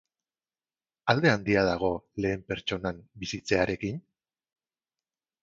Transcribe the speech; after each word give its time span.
Alde 1.13 1.29
handia 1.31 1.63
dago 1.67 1.91
lehen 2.25 2.41
pertsonan 2.53 3.05
bizitzearekin? 3.27 4.03